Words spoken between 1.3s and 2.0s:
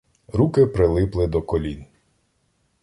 колін.